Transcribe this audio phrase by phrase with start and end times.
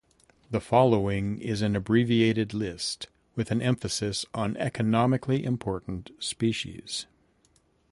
[0.49, 3.05] The following is an abbreviated list,
[3.35, 7.05] with an emphasis on economically important species.